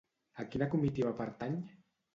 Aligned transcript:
A 0.43 0.45
quina 0.55 0.69
comitiva 0.73 1.15
pertany? 1.23 1.65